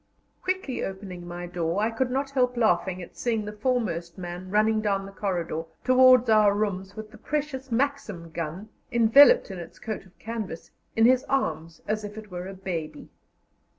Quickly 0.41 0.83
opening 0.83 1.27
my 1.27 1.45
door, 1.45 1.79
I 1.79 1.91
could 1.91 2.09
not 2.09 2.31
help 2.31 2.57
laughing 2.57 3.03
at 3.03 3.15
seeing 3.15 3.45
the 3.45 3.53
foremost 3.53 4.17
man 4.17 4.49
running 4.49 4.81
down 4.81 5.05
the 5.05 5.11
corridor 5.11 5.65
towards 5.83 6.27
our 6.27 6.55
rooms 6.55 6.95
with 6.95 7.11
the 7.11 7.19
precious 7.19 7.71
Maxim 7.71 8.31
gun, 8.31 8.69
enveloped 8.91 9.51
in 9.51 9.59
its 9.59 9.77
coat 9.77 10.07
of 10.07 10.17
canvas, 10.17 10.71
in 10.95 11.05
his 11.05 11.23
arms 11.25 11.81
as 11.87 12.03
if 12.03 12.17
it 12.17 12.31
were 12.31 12.47
a 12.47 12.55
baby. 12.55 13.11